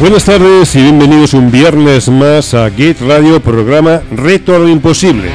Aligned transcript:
Buenas 0.00 0.24
tardes 0.24 0.76
y 0.76 0.82
bienvenidos 0.82 1.34
un 1.34 1.50
viernes 1.50 2.08
más 2.08 2.54
a 2.54 2.70
Gate 2.70 2.98
Radio, 3.00 3.40
programa 3.42 4.00
Reto 4.12 4.54
a 4.54 4.58
lo 4.60 4.68
Imposible. 4.68 5.28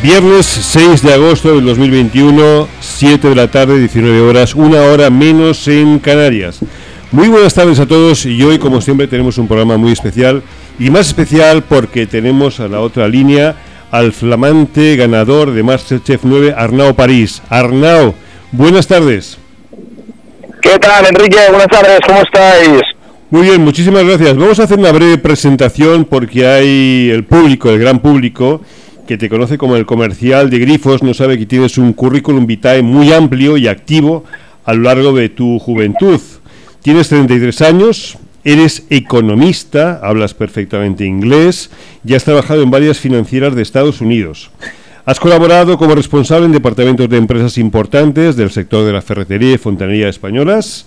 Viernes 0.00 0.46
6 0.46 1.02
de 1.02 1.14
agosto 1.14 1.56
del 1.56 1.64
2021, 1.64 2.68
7 2.78 3.30
de 3.30 3.34
la 3.34 3.50
tarde, 3.50 3.80
19 3.80 4.20
horas, 4.20 4.54
una 4.54 4.82
hora 4.82 5.10
menos 5.10 5.66
en 5.66 5.98
Canarias. 5.98 6.60
Muy 7.10 7.26
buenas 7.26 7.54
tardes 7.54 7.80
a 7.80 7.86
todos 7.86 8.24
y 8.24 8.40
hoy, 8.44 8.60
como 8.60 8.80
siempre, 8.80 9.08
tenemos 9.08 9.38
un 9.38 9.48
programa 9.48 9.76
muy 9.76 9.90
especial 9.90 10.44
y 10.78 10.90
más 10.90 11.08
especial 11.08 11.64
porque 11.64 12.06
tenemos 12.06 12.60
a 12.60 12.68
la 12.68 12.78
otra 12.78 13.08
línea 13.08 13.56
al 13.90 14.12
flamante 14.12 14.94
ganador 14.94 15.50
de 15.50 15.64
Masterchef 15.64 16.20
9, 16.22 16.54
Arnau 16.56 16.94
París. 16.94 17.42
Arnau, 17.50 18.14
buenas 18.52 18.86
tardes. 18.86 19.41
¿Qué 20.62 20.78
tal, 20.78 21.04
Enrique? 21.06 21.38
Buenas 21.48 21.66
tardes, 21.66 21.98
¿cómo 22.06 22.22
estáis? 22.22 22.82
Muy 23.30 23.48
bien, 23.48 23.64
muchísimas 23.64 24.04
gracias. 24.04 24.36
Vamos 24.36 24.60
a 24.60 24.62
hacer 24.62 24.78
una 24.78 24.92
breve 24.92 25.18
presentación 25.18 26.04
porque 26.04 26.46
hay 26.46 27.10
el 27.10 27.24
público, 27.24 27.68
el 27.68 27.80
gran 27.80 27.98
público, 27.98 28.62
que 29.08 29.18
te 29.18 29.28
conoce 29.28 29.58
como 29.58 29.74
el 29.74 29.86
comercial 29.86 30.50
de 30.50 30.60
Grifos, 30.60 31.02
no 31.02 31.14
sabe 31.14 31.36
que 31.36 31.46
tienes 31.46 31.78
un 31.78 31.92
currículum 31.92 32.46
vitae 32.46 32.80
muy 32.80 33.12
amplio 33.12 33.56
y 33.56 33.66
activo 33.66 34.24
a 34.64 34.72
lo 34.74 34.82
largo 34.82 35.12
de 35.12 35.30
tu 35.30 35.58
juventud. 35.58 36.20
Tienes 36.80 37.08
33 37.08 37.60
años, 37.62 38.16
eres 38.44 38.86
economista, 38.88 39.98
hablas 40.00 40.32
perfectamente 40.32 41.04
inglés 41.04 41.70
y 42.04 42.14
has 42.14 42.22
trabajado 42.22 42.62
en 42.62 42.70
varias 42.70 43.00
financieras 43.00 43.56
de 43.56 43.62
Estados 43.62 44.00
Unidos. 44.00 44.52
Has 45.04 45.18
colaborado 45.18 45.76
como 45.78 45.96
responsable 45.96 46.46
en 46.46 46.52
departamentos 46.52 47.08
de 47.08 47.16
empresas 47.16 47.58
importantes 47.58 48.36
del 48.36 48.52
sector 48.52 48.86
de 48.86 48.92
la 48.92 49.02
ferretería 49.02 49.54
y 49.54 49.58
fontanería 49.58 50.08
españolas. 50.08 50.86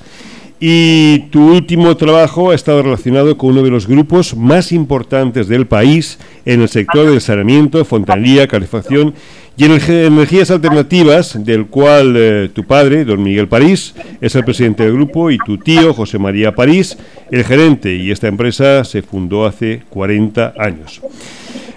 Y 0.57 1.19
tu 1.31 1.51
último 1.51 1.97
trabajo 1.97 2.51
ha 2.51 2.55
estado 2.55 2.81
relacionado 2.81 3.37
con 3.37 3.49
uno 3.49 3.61
de 3.61 3.71
los 3.71 3.87
grupos 3.87 4.33
más 4.33 4.71
importantes 4.71 5.49
del 5.49 5.67
país 5.67 6.17
en 6.45 6.61
el 6.61 6.69
sector 6.69 7.09
del 7.09 7.19
saneamiento, 7.19 7.83
fontanería, 7.83 8.47
calefacción 8.47 9.13
y 9.57 9.65
en 9.65 9.71
energías 9.71 10.49
alternativas, 10.49 11.43
del 11.43 11.67
cual 11.67 12.13
eh, 12.15 12.49
tu 12.53 12.63
padre, 12.63 13.03
don 13.03 13.21
Miguel 13.21 13.49
París, 13.49 13.95
es 14.21 14.33
el 14.35 14.45
presidente 14.45 14.83
del 14.83 14.93
grupo 14.93 15.29
y 15.29 15.37
tu 15.39 15.57
tío, 15.57 15.93
José 15.93 16.19
María 16.19 16.55
París, 16.55 16.97
el 17.31 17.43
gerente. 17.43 17.93
Y 17.93 18.11
esta 18.11 18.29
empresa 18.29 18.85
se 18.85 19.01
fundó 19.01 19.45
hace 19.45 19.83
40 19.89 20.53
años. 20.57 21.01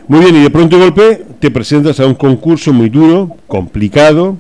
Muy 0.08 0.20
bien, 0.20 0.36
y 0.36 0.42
de 0.42 0.50
pronto 0.50 0.78
golpe 0.78 1.22
te 1.38 1.50
presentas 1.50 2.00
a 2.00 2.06
un 2.06 2.14
concurso 2.14 2.72
muy 2.72 2.88
duro, 2.88 3.36
complicado 3.46 4.38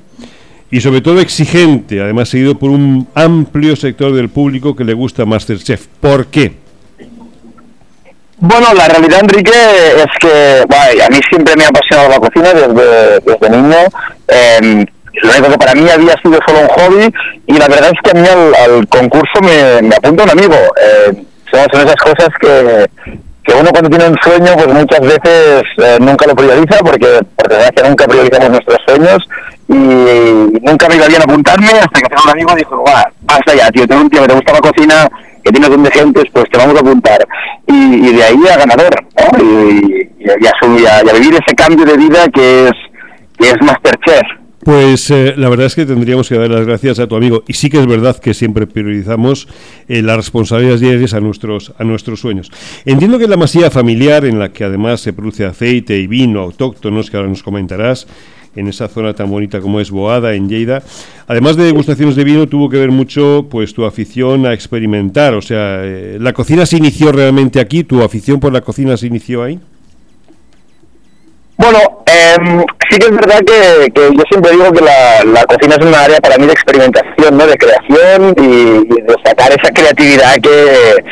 y 0.70 0.80
sobre 0.80 1.02
todo 1.02 1.20
exigente, 1.20 2.00
además 2.00 2.30
seguido 2.30 2.58
por 2.58 2.70
un 2.70 3.06
amplio 3.14 3.76
sector 3.76 4.14
del 4.14 4.30
público 4.30 4.74
que 4.74 4.84
le 4.84 4.94
gusta 4.94 5.26
Masterchef. 5.26 5.86
¿Por 6.00 6.26
qué? 6.28 6.54
Bueno, 8.38 8.72
la 8.72 8.88
realidad, 8.88 9.20
Enrique, 9.20 9.50
es 9.50 10.06
que 10.20 10.62
a 11.02 11.08
mí 11.10 11.20
siempre 11.28 11.54
me 11.54 11.64
ha 11.64 11.68
apasionado 11.68 12.08
la 12.08 12.18
cocina 12.18 12.54
desde, 12.54 13.20
desde 13.20 13.50
niño. 13.50 13.76
Em, 14.28 14.86
lo 15.22 15.30
único 15.32 15.50
que 15.50 15.58
para 15.58 15.74
mí 15.74 15.88
había 15.90 16.14
sido 16.22 16.38
solo 16.46 16.60
un 16.60 16.68
hobby 16.68 17.14
y 17.46 17.54
la 17.54 17.68
verdad 17.68 17.90
es 17.92 18.00
que 18.02 18.18
a 18.18 18.22
mí 18.22 18.28
al, 18.28 18.88
concurso 18.88 19.40
me, 19.42 19.82
me, 19.86 19.96
apunta 19.96 20.24
un 20.24 20.30
amigo. 20.30 20.54
Eh, 20.54 21.24
son 21.50 21.80
esas 21.80 21.96
cosas 21.96 22.28
que, 22.40 22.86
que 23.48 23.54
uno 23.54 23.70
cuando 23.70 23.88
tiene 23.88 24.08
un 24.08 24.16
sueño, 24.22 24.52
pues 24.56 24.68
muchas 24.68 25.00
veces 25.00 25.62
eh, 25.78 25.96
nunca 26.00 26.26
lo 26.26 26.34
prioriza, 26.34 26.78
porque 26.80 27.20
por 27.34 27.48
desgracia 27.48 27.88
nunca 27.88 28.06
priorizamos 28.06 28.50
nuestros 28.50 28.78
sueños, 28.86 29.28
y 29.68 30.60
nunca 30.62 30.88
me 30.88 30.96
iba 30.96 31.06
bien 31.06 31.22
apuntarme 31.22 31.68
hasta 31.68 32.00
que 32.00 32.14
un 32.22 32.30
amigo 32.30 32.54
dijo, 32.54 32.84
va, 32.84 33.10
basta 33.22 33.54
ya, 33.54 33.70
tío, 33.70 33.86
tengo 33.86 34.02
un 34.02 34.10
tío 34.10 34.20
que 34.22 34.28
te 34.28 34.34
gusta 34.34 34.52
la 34.52 34.60
cocina, 34.60 35.08
que 35.42 35.50
tienes 35.50 35.70
un 35.70 35.82
de 35.82 35.90
gentes, 35.90 36.24
pues 36.30 36.44
te 36.50 36.58
vamos 36.58 36.76
a 36.76 36.80
apuntar. 36.80 37.26
Y, 37.66 38.12
de 38.12 38.22
ahí 38.22 38.48
a 38.52 38.56
ganador, 38.58 38.94
y, 39.40 40.08
y, 40.18 40.86
a, 40.86 40.98
a, 40.98 41.12
vivir 41.14 41.34
ese 41.34 41.54
cambio 41.56 41.86
de 41.86 41.96
vida 41.96 42.28
que 42.28 42.66
es, 42.66 42.72
que 43.38 43.50
es 43.50 43.56
Masterchef. 43.62 44.26
Pues 44.68 45.10
eh, 45.10 45.32
la 45.34 45.48
verdad 45.48 45.64
es 45.64 45.74
que 45.74 45.86
tendríamos 45.86 46.28
que 46.28 46.36
dar 46.36 46.50
las 46.50 46.66
gracias 46.66 46.98
a 46.98 47.06
tu 47.06 47.16
amigo. 47.16 47.42
Y 47.48 47.54
sí 47.54 47.70
que 47.70 47.80
es 47.80 47.86
verdad 47.86 48.18
que 48.18 48.34
siempre 48.34 48.66
priorizamos 48.66 49.48
eh, 49.88 50.02
las 50.02 50.18
responsabilidades 50.18 50.82
diarias 50.82 51.14
a 51.14 51.20
nuestros, 51.20 51.72
a 51.78 51.84
nuestros 51.84 52.20
sueños. 52.20 52.50
Entiendo 52.84 53.18
que 53.18 53.26
la 53.26 53.38
masía 53.38 53.70
familiar, 53.70 54.26
en 54.26 54.38
la 54.38 54.52
que 54.52 54.64
además 54.64 55.00
se 55.00 55.14
produce 55.14 55.46
aceite 55.46 55.98
y 55.98 56.06
vino 56.06 56.40
autóctonos, 56.40 57.10
que 57.10 57.16
ahora 57.16 57.30
nos 57.30 57.42
comentarás, 57.42 58.06
en 58.56 58.68
esa 58.68 58.88
zona 58.88 59.14
tan 59.14 59.30
bonita 59.30 59.62
como 59.62 59.80
es 59.80 59.90
Boada, 59.90 60.34
en 60.34 60.50
Lleida. 60.50 60.82
Además 61.28 61.56
de 61.56 61.64
degustaciones 61.64 62.14
de 62.14 62.24
vino, 62.24 62.46
tuvo 62.46 62.68
que 62.68 62.76
ver 62.76 62.90
mucho 62.90 63.46
pues 63.50 63.72
tu 63.72 63.86
afición 63.86 64.44
a 64.44 64.52
experimentar. 64.52 65.32
O 65.32 65.40
sea, 65.40 65.80
eh, 65.82 66.18
¿la 66.20 66.34
cocina 66.34 66.66
se 66.66 66.76
inició 66.76 67.10
realmente 67.10 67.58
aquí? 67.58 67.84
¿Tu 67.84 68.02
afición 68.02 68.38
por 68.38 68.52
la 68.52 68.60
cocina 68.60 68.98
se 68.98 69.06
inició 69.06 69.42
ahí? 69.44 69.58
Bueno, 71.58 71.78
eh, 72.06 72.36
sí 72.88 72.98
que 73.00 73.06
es 73.06 73.10
verdad 73.10 73.40
que, 73.40 73.90
yo 73.96 74.22
siempre 74.30 74.52
digo 74.52 74.70
que 74.70 74.80
la, 74.80 75.44
cocina 75.44 75.74
es 75.74 75.84
una 75.84 76.04
área 76.04 76.20
para 76.20 76.38
mí 76.38 76.46
de 76.46 76.52
experimentación, 76.52 77.36
¿no? 77.36 77.46
De 77.48 77.56
creación 77.56 78.32
y, 78.38 78.86
de 78.86 79.14
sacar 79.24 79.50
esa 79.50 79.72
creatividad 79.72 80.34
que, 80.40 81.02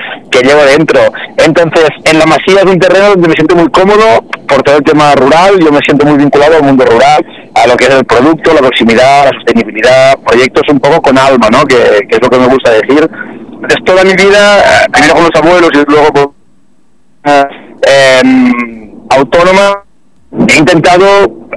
llevo 0.44 0.62
dentro. 0.66 1.00
Entonces, 1.38 1.88
en 2.04 2.18
la 2.18 2.26
masía 2.26 2.60
es 2.60 2.66
un 2.66 2.78
terreno 2.78 3.08
donde 3.08 3.28
me 3.28 3.34
siento 3.34 3.56
muy 3.56 3.68
cómodo 3.70 4.22
por 4.46 4.62
todo 4.62 4.76
el 4.76 4.84
tema 4.84 5.14
rural, 5.14 5.58
yo 5.58 5.72
me 5.72 5.80
siento 5.80 6.06
muy 6.06 6.18
vinculado 6.18 6.56
al 6.56 6.62
mundo 6.62 6.84
rural, 6.84 7.24
a 7.54 7.66
lo 7.66 7.74
que 7.74 7.86
es 7.86 7.90
el 7.90 8.04
producto, 8.04 8.52
la 8.52 8.60
proximidad, 8.60 9.24
la 9.24 9.30
sostenibilidad, 9.30 10.18
proyectos 10.18 10.62
un 10.70 10.78
poco 10.78 11.00
con 11.00 11.18
alma, 11.18 11.48
¿no? 11.50 11.64
Que, 11.64 12.06
es 12.08 12.22
lo 12.22 12.28
que 12.28 12.38
me 12.38 12.46
gusta 12.46 12.70
decir. 12.70 13.10
Entonces, 13.10 13.78
toda 13.84 14.04
mi 14.04 14.14
vida, 14.14 14.86
primero 14.92 15.14
con 15.14 15.22
los 15.24 15.42
abuelos 15.42 15.70
y 15.72 15.90
luego 15.90 16.12
con... 16.12 16.32
Eh, 17.88 18.22
autónoma 19.10 19.85
he 20.48 20.56
intentado 20.58 21.06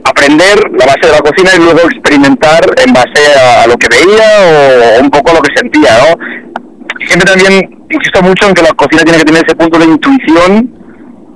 aprender 0.03 0.57
la 0.77 0.85
base 0.85 1.07
de 1.07 1.11
la 1.11 1.19
cocina 1.19 1.51
y 1.55 1.59
luego 1.59 1.89
experimentar 1.89 2.63
en 2.85 2.93
base 2.93 3.33
a, 3.35 3.67
lo 3.67 3.75
que 3.77 3.87
veía 3.89 4.97
o 4.97 5.03
un 5.03 5.09
poco 5.09 5.31
a 5.31 5.33
lo 5.35 5.41
que 5.41 5.55
sentía, 5.55 5.97
¿no? 5.97 7.05
Siempre 7.07 7.25
también 7.25 7.85
insisto 7.89 8.21
mucho 8.21 8.47
en 8.47 8.53
que 8.53 8.61
la 8.61 8.73
cocina 8.73 9.03
tiene 9.03 9.19
que 9.19 9.25
tener 9.25 9.43
ese 9.45 9.55
punto 9.55 9.79
de 9.79 9.85
intuición 9.85 10.79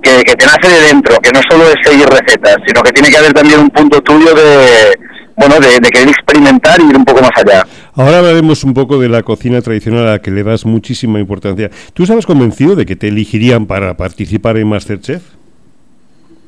que, 0.02 0.24
te 0.24 0.46
nace 0.46 0.68
de 0.68 0.88
dentro, 0.88 1.18
que 1.20 1.32
no 1.32 1.40
solo 1.50 1.64
es 1.66 1.76
seguir 1.84 2.08
recetas, 2.08 2.58
sino 2.68 2.82
que 2.84 2.92
tiene 2.92 3.09
que 3.09 3.18
haber 3.18 3.34
también 3.34 3.59
un 3.59 3.70
punto 3.70 4.02
tuyo 4.02 4.34
de, 4.36 4.98
bueno, 5.38 5.59
de, 5.59 5.80
de, 5.80 5.90
querer 5.90 6.09
experimentar 6.09 6.80
y 6.82 6.90
ir 6.90 6.98
un 6.98 7.06
poco 7.06 7.22
más 7.22 7.32
allá. 7.36 7.66
Ahora 7.96 8.20
hablaremos 8.20 8.64
un 8.66 8.74
poco 8.74 9.00
de 9.00 9.08
la 9.08 9.24
cocina 9.24 9.62
tradicional 9.62 10.08
a 10.08 10.12
la 10.12 10.20
que 10.20 10.32
le 10.32 10.44
das 10.44 10.66
muchísima 10.66 11.20
importancia. 11.20 11.72
¿Tú 11.94 12.03
estabas 12.03 12.26
convencido 12.26 12.76
de 12.76 12.86
que 12.86 12.98
te 12.98 13.08
elegirían 13.08 13.66
para 13.66 13.96
participar 13.96 14.58
en 14.58 14.68
Masterchef? 14.68 15.24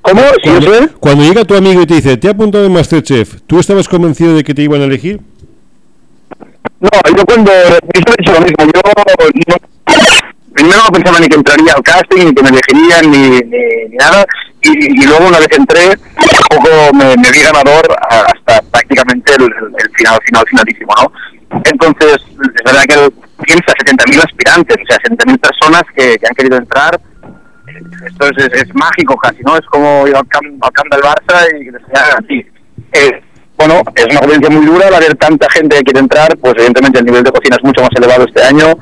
¿Cómo? 0.05 0.21
Cuando, 0.99 1.23
llega 1.23 1.45
tu 1.45 1.55
amigo 1.55 1.81
y 1.81 1.87
te 1.87 1.95
dice, 1.95 2.15
te 2.17 2.27
ha 2.27 2.31
apuntado 2.31 2.63
en 2.63 2.73
Masterchef, 2.73 3.41
¿tú 3.47 3.59
estabas 3.59 3.87
convencido 3.87 4.35
de 4.35 4.43
que 4.43 4.53
te 4.53 4.61
iban 4.61 4.81
a 4.81 4.85
elegir? 4.85 5.19
No, 6.79 6.89
yo 7.17 7.25
cuando... 7.25 7.51
Yo 7.51 8.13
he 8.13 8.15
dicho 8.19 8.33
lo 8.33 8.41
mismo, 8.41 8.57
yo 8.59 8.81
no, 8.85 9.57
primero 10.53 10.83
no 10.85 10.91
pensaba 10.91 11.19
ni 11.19 11.27
que 11.27 11.35
entraría 11.35 11.73
al 11.73 11.81
casting, 11.81 12.25
ni 12.25 12.35
que 12.35 12.43
me 12.43 12.49
elegirían, 12.49 13.09
ni, 13.09 13.97
nada, 13.97 14.25
y, 14.61 15.05
luego 15.07 15.27
una 15.27 15.39
vez 15.39 15.49
entré, 15.51 15.97
poco 16.51 16.93
me, 16.93 17.31
vi 17.31 17.41
ganador 17.41 17.85
hasta 18.09 18.61
prácticamente 18.61 19.33
el, 19.33 19.51
final, 19.95 20.19
final, 20.23 20.45
finalísimo, 20.47 20.93
¿no? 21.01 21.11
Entonces, 21.63 22.17
es 22.17 22.63
verdad 22.63 22.83
que 22.83 23.11
piensa 23.43 23.73
70.000 23.73 24.23
aspirantes, 24.23 24.77
o 24.77 24.85
sea, 24.87 24.99
70.000 24.99 25.39
personas 25.39 25.83
que, 25.95 26.15
que 26.19 26.27
han 26.27 26.35
querido 26.35 26.57
entrar, 26.57 26.99
esto 28.05 28.29
es, 28.37 28.75
mágico 28.75 29.15
casi, 29.17 29.41
¿no? 29.43 29.55
Es 29.55 29.65
como 29.67 30.07
ir 30.07 30.15
al 30.15 30.27
camp, 30.27 30.45
del 30.91 31.01
Barça 31.01 31.47
y 31.59 31.65
que 31.65 31.71
te 31.71 31.99
así. 32.17 32.45
Eh, 32.93 33.21
bueno, 33.57 33.81
es 33.95 34.05
una 34.05 34.19
competencia 34.19 34.49
muy 34.49 34.65
dura, 34.65 34.87
al 34.87 34.95
haber 34.95 35.15
tanta 35.15 35.49
gente 35.49 35.77
que 35.77 35.83
quiere 35.83 35.99
entrar, 36.01 36.37
pues 36.37 36.53
evidentemente 36.57 36.99
el 36.99 37.05
nivel 37.05 37.23
de 37.23 37.31
cocina 37.31 37.55
es 37.57 37.63
mucho 37.63 37.81
más 37.81 37.89
elevado 37.95 38.25
este 38.25 38.43
año 38.43 38.73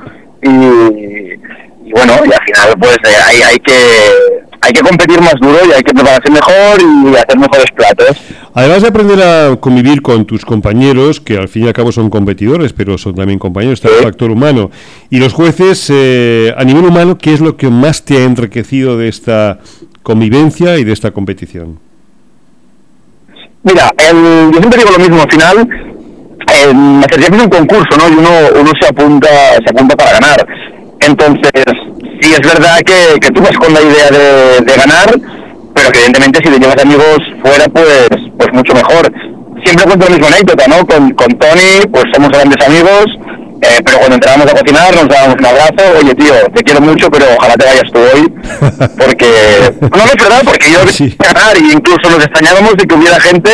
y, 0.42 1.92
bueno, 1.92 2.14
y 2.25 2.34
al 2.34 2.44
final 2.44 2.74
pues 2.80 2.98
eh, 3.06 3.16
hay, 3.24 3.42
hay 3.44 3.60
que 3.60 4.43
hay 4.63 4.71
que 4.71 4.81
competir 4.81 5.19
más 5.19 5.36
duro 5.42 5.57
y 5.68 5.74
hay 5.74 5.83
que 5.83 5.94
prepararse 5.94 6.31
mejor 6.31 6.81
y 6.81 7.15
hacer 7.15 7.38
mejores 7.38 7.65
platos. 7.75 8.18
Además 8.54 8.81
de 8.81 8.88
aprender 8.88 9.21
a 9.21 9.56
convivir 9.57 10.01
con 10.01 10.25
tus 10.25 10.45
compañeros, 10.45 11.19
que 11.19 11.38
al 11.38 11.50
fin 11.50 11.65
y 11.65 11.68
al 11.68 11.74
cabo 11.74 11.92
son 11.92 12.10
competidores, 12.10 12.71
pero 12.71 12.98
son 12.98 13.15
también 13.15 13.39
compañeros, 13.39 13.83
está 13.83 13.89
el 13.89 14.04
factor 14.04 14.31
humano. 14.31 14.71
Y 15.10 15.19
los 15.19 15.33
jueces, 15.33 15.89
eh, 15.89 16.54
a 16.56 16.63
nivel 16.63 16.86
humano, 16.86 17.18
¿qué 17.18 17.33
es 17.33 17.42
lo 17.42 17.57
que 17.57 17.69
más 17.69 18.06
te 18.06 18.18
ha 18.18 18.24
enriquecido 18.24 18.98
de 18.98 19.10
esta 19.10 19.60
convivencia 20.01 20.77
y 20.77 20.83
de 20.83 20.94
esta 20.94 21.12
competición? 21.12 21.80
Mira, 23.63 23.92
el, 23.98 24.51
yo 24.51 24.60
siempre 24.60 24.80
digo 24.80 24.92
lo 24.92 25.00
mismo, 25.00 25.21
al 25.21 25.31
final, 25.31 25.57
el 26.48 27.24
es 27.24 27.44
un 27.44 27.50
concurso, 27.50 27.98
¿no? 27.98 28.10
Y 28.10 28.18
uno, 28.18 28.30
uno 28.62 28.71
se 28.80 28.88
apunta, 28.88 29.27
se 29.65 29.69
apunta 29.69 29.95
para 29.95 30.12
ganar. 30.13 30.45
Entonces, 31.06 31.52
sí 32.22 32.32
es 32.34 32.42
verdad 32.42 32.78
que, 32.86 33.20
que 33.20 33.32
tú 33.32 33.42
vas 33.42 33.58
con 33.58 33.74
la 33.74 33.82
idea 33.82 34.10
de, 34.62 34.76
ganar, 34.76 35.10
pero 35.74 35.92
que 35.92 36.00
evidentemente 36.00 36.40
si 36.44 36.52
te 36.52 36.60
llevas 36.60 36.82
amigos 36.82 37.18
fuera, 37.42 37.66
pues, 37.68 38.10
pues 38.38 38.54
mucho 38.54 38.74
mejor. 38.74 39.12
Siempre 39.66 39.86
cuento 39.86 40.06
la 40.06 40.12
misma 40.12 40.28
anécdota, 40.28 40.68
¿no? 40.68 40.86
Con, 40.86 41.12
con 41.12 41.28
Tony, 41.38 41.88
pues 41.92 42.06
somos 42.14 42.30
grandes 42.30 42.66
amigos, 42.66 43.06
Eh, 43.64 43.82
pero 43.86 43.98
cuando 43.98 44.16
entrábamos 44.16 44.48
a 44.48 44.56
cocinar 44.58 44.94
nos 44.94 45.08
dábamos 45.08 45.36
un 45.40 45.46
abrazo, 45.46 45.84
oye 45.98 46.14
tío, 46.16 46.34
te 46.54 46.64
quiero 46.64 46.82
mucho, 46.82 47.10
pero 47.10 47.26
ojalá 47.38 47.56
te 47.56 47.66
vayas 47.66 47.90
tú 47.94 48.00
hoy, 48.00 48.28
porque, 49.00 49.30
no, 49.80 49.88
no 49.88 50.04
es 50.04 50.16
verdad, 50.20 50.42
porque 50.44 50.68
yo 50.70 50.80
sí. 50.92 51.16
ganar 51.18 51.56
y 51.58 51.72
incluso 51.72 52.10
nos 52.10 52.26
extrañábamos 52.26 52.74
de 52.76 52.84
que 52.86 52.96
hubiera 52.96 53.18
gente 53.22 53.52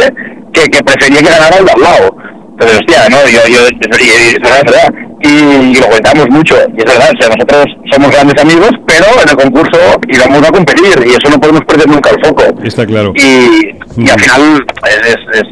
que, 0.52 0.64
que 0.68 0.84
prefería 0.84 1.22
que 1.22 1.30
ganara 1.30 1.58
el 1.58 1.66
de 1.66 1.72
al 1.74 1.82
lado. 1.82 2.18
Pero 2.58 2.72
hostia, 2.72 3.08
no, 3.10 3.18
yo, 3.30 3.42
yo, 3.48 3.60
es 3.68 4.40
verdad, 4.42 4.94
y, 5.22 5.76
lo 5.76 5.88
comentamos 5.88 6.30
mucho, 6.30 6.56
y 6.76 6.80
es 6.80 6.86
verdad, 6.86 7.10
o 7.14 7.22
sea, 7.22 7.30
nosotros 7.30 7.66
somos 7.92 8.12
grandes 8.12 8.42
amigos, 8.42 8.70
pero 8.86 9.06
en 9.22 9.30
el 9.30 9.36
concurso 9.36 9.80
íbamos 10.08 10.44
a 10.48 10.52
competir, 10.52 11.06
y 11.06 11.10
eso 11.10 11.30
no 11.30 11.40
podemos 11.40 11.62
perder 11.66 11.88
nunca 11.88 12.10
el 12.10 12.26
foco. 12.26 12.44
Está 12.64 12.86
claro. 12.86 13.14
Y, 13.16 14.02
y 14.02 14.10
al 14.10 14.20
final 14.20 14.66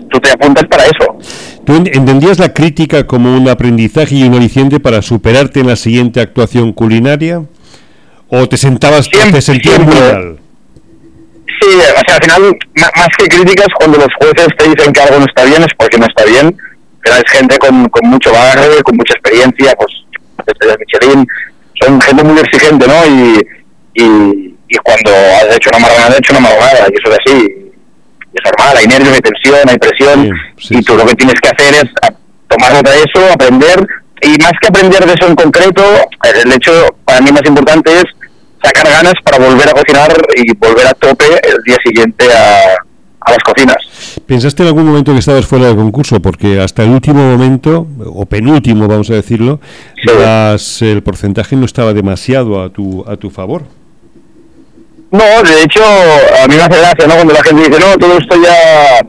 tú 0.09 0.19
te 0.19 0.31
apuntas 0.31 0.65
para 0.65 0.83
eso. 0.83 1.17
¿Tú 1.65 1.75
entendías 1.75 2.39
la 2.39 2.53
crítica 2.53 3.05
como 3.05 3.35
un 3.35 3.49
aprendizaje 3.49 4.15
y 4.15 4.23
un 4.23 4.35
aliciente 4.35 4.79
para 4.79 5.01
superarte 5.01 5.59
en 5.59 5.67
la 5.67 5.75
siguiente 5.75 6.21
actuación 6.21 6.71
culinaria? 6.71 7.43
¿O 8.29 8.47
te 8.47 8.57
sentabas, 8.57 9.05
siempre, 9.05 9.33
te 9.33 9.41
sentías 9.41 9.79
muy 9.79 9.93
mal? 9.93 10.37
Sí, 11.59 11.67
o 11.67 11.81
sea, 11.81 12.15
al 12.15 12.23
final, 12.23 12.57
más 12.75 13.07
que 13.17 13.27
críticas, 13.27 13.67
cuando 13.77 13.97
los 13.97 14.07
jueces 14.19 14.47
te 14.57 14.69
dicen 14.69 14.93
que 14.93 15.01
algo 15.01 15.19
no 15.19 15.25
está 15.25 15.43
bien, 15.43 15.63
es 15.63 15.73
porque 15.77 15.97
no 15.97 16.05
está 16.05 16.25
bien. 16.25 16.55
Es 17.15 17.31
gente 17.31 17.57
con, 17.57 17.87
con 17.89 18.09
mucho 18.09 18.31
bagaje, 18.31 18.83
con 18.83 18.97
mucha 18.97 19.13
experiencia, 19.13 19.73
pues, 19.75 19.91
estrellas 20.45 20.77
Michelin, 20.79 21.27
son 21.79 22.01
gente 22.01 22.23
muy 22.23 22.39
exigente, 22.39 22.87
¿no? 22.87 23.05
Y, 23.05 23.47
y, 23.95 24.55
y 24.67 24.77
cuando 24.77 25.11
has 25.11 25.55
hecho 25.55 25.69
una 25.69 25.79
marranada, 25.79 26.07
has 26.09 26.17
hecho 26.19 26.33
una 26.33 26.41
marranada, 26.41 26.87
y 26.91 26.97
eso 26.97 27.11
es 27.11 27.19
así. 27.25 27.71
Es 28.33 28.41
normal, 28.45 28.77
hay 28.77 28.87
nervios, 28.87 29.13
hay 29.13 29.21
tensión, 29.21 29.69
hay 29.69 29.77
presión, 29.77 30.31
y 30.69 30.81
tú 30.83 30.95
lo 30.95 31.05
que 31.05 31.15
tienes 31.15 31.35
que 31.41 31.49
hacer 31.49 31.73
es 31.73 31.91
tomar 32.47 32.73
nota 32.73 32.91
de 32.91 32.99
eso, 32.99 33.33
aprender, 33.33 33.87
y 34.21 34.29
más 34.41 34.53
que 34.61 34.67
aprender 34.67 35.05
de 35.05 35.13
eso 35.13 35.27
en 35.27 35.35
concreto, 35.35 35.83
el 36.23 36.51
hecho 36.51 36.71
para 37.05 37.21
mí 37.21 37.31
más 37.31 37.43
importante 37.45 37.91
es 37.93 38.05
sacar 38.63 38.87
ganas 38.87 39.13
para 39.23 39.37
volver 39.37 39.69
a 39.69 39.73
cocinar 39.73 40.11
y 40.35 40.55
volver 40.55 40.87
a 40.87 40.93
tope 40.93 41.25
el 41.43 41.61
día 41.63 41.77
siguiente 41.83 42.25
a, 42.33 42.75
a 43.27 43.31
las 43.31 43.43
cocinas. 43.43 43.77
¿Pensaste 44.25 44.63
en 44.63 44.67
algún 44.67 44.85
momento 44.85 45.13
que 45.13 45.19
estabas 45.19 45.45
fuera 45.45 45.67
del 45.67 45.75
concurso? 45.75 46.19
Porque 46.21 46.59
hasta 46.59 46.83
el 46.83 46.89
último 46.89 47.21
momento, 47.21 47.87
o 48.05 48.25
penúltimo 48.25 48.87
vamos 48.87 49.09
a 49.09 49.13
decirlo, 49.13 49.59
el 50.03 51.03
porcentaje 51.03 51.55
no 51.55 51.65
estaba 51.65 51.93
demasiado 51.93 52.61
a 52.61 52.69
tu, 52.69 53.03
a 53.07 53.17
tu 53.17 53.29
favor. 53.29 53.63
No, 55.11 55.23
de 55.43 55.63
hecho, 55.63 55.81
a 55.83 56.47
mí 56.47 56.55
me 56.55 56.63
hace 56.63 56.79
gracia, 56.79 57.07
¿no? 57.07 57.15
Cuando 57.15 57.33
la 57.33 57.43
gente 57.43 57.69
dice, 57.69 57.79
no, 57.79 57.97
todo 57.97 58.17
esto 58.17 58.35
ya, 58.43 58.99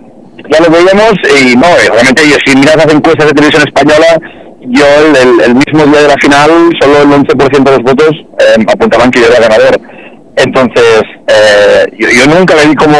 ya 0.49 0.61
lo 0.61 0.71
veíamos, 0.71 1.15
y 1.27 1.57
no, 1.57 1.67
eh, 1.67 1.91
realmente 1.91 2.23
yo, 2.29 2.37
si 2.47 2.57
miras 2.57 2.77
las 2.77 2.95
encuestas 2.95 3.27
de 3.27 3.33
televisión 3.33 3.65
española, 3.67 4.07
yo 4.61 4.85
el, 5.01 5.41
el, 5.41 5.55
mismo 5.57 5.87
día 5.91 6.03
de 6.03 6.09
la 6.09 6.17
final, 6.21 6.51
solo 6.81 7.03
el 7.03 7.09
11% 7.09 7.65
de 7.65 7.71
los 7.71 7.83
votos 7.83 8.11
eh, 8.39 8.65
apuntaban 8.69 9.11
que 9.11 9.21
yo 9.21 9.27
era 9.27 9.41
ganador. 9.41 9.81
Entonces, 10.37 11.03
eh, 11.27 11.85
yo, 11.99 12.09
yo, 12.11 12.39
nunca 12.39 12.55
le 12.55 12.69
vi 12.69 12.75
como... 12.77 12.97